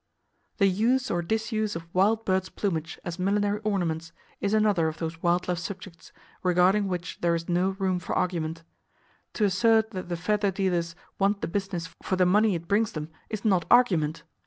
[0.57, 4.87] [Page 134] The use or disuse of wild birds' plumage as millinery ornaments is another
[4.87, 8.63] of those wild life subjects regarding which there is no room for argument.
[9.33, 13.11] To assert that the feather dealers want the business for the money it brings them
[13.29, 14.23] is not argument!